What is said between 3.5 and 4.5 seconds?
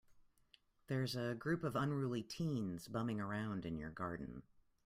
in your garden.